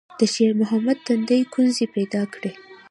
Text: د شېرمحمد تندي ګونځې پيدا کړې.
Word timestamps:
د 0.19 0.21
شېرمحمد 0.33 0.97
تندي 1.05 1.39
ګونځې 1.53 1.85
پيدا 1.95 2.21
کړې. 2.33 2.51